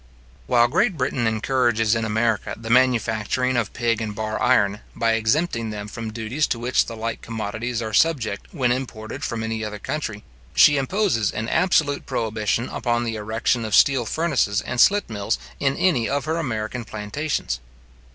While 0.47 0.67
Great 0.67 0.97
Britain 0.97 1.27
encourages 1.27 1.93
in 1.93 2.05
America 2.05 2.55
the 2.57 2.71
manufacturing 2.71 3.55
of 3.55 3.71
pig 3.71 4.01
and 4.01 4.15
bar 4.15 4.41
iron, 4.41 4.79
by 4.95 5.11
exempting 5.11 5.69
them 5.69 5.87
from 5.87 6.11
duties 6.11 6.47
to 6.47 6.57
which 6.57 6.87
the 6.87 6.95
like 6.95 7.21
commodities 7.21 7.83
are 7.83 7.93
subject 7.93 8.47
when 8.51 8.71
imported 8.71 9.23
from 9.23 9.43
any 9.43 9.63
other 9.63 9.77
country, 9.77 10.23
she 10.55 10.77
imposes 10.77 11.29
an 11.29 11.47
absolute 11.47 12.07
prohibition 12.07 12.67
upon 12.67 13.03
the 13.03 13.15
erection 13.15 13.63
of 13.63 13.75
steel 13.75 14.07
furnaces 14.07 14.59
and 14.61 14.81
slit 14.81 15.07
mills 15.07 15.37
in 15.59 15.77
any 15.77 16.09
of 16.09 16.25
her 16.25 16.37
American 16.37 16.83
plantations. 16.83 17.59